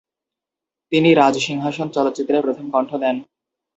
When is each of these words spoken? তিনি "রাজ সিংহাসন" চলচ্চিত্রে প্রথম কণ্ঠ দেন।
তিনি 0.91 1.09
"রাজ 1.13 1.35
সিংহাসন" 1.39 1.87
চলচ্চিত্রে 1.89 2.37
প্রথম 2.41 2.65
কণ্ঠ 2.69 2.91
দেন। 3.03 3.15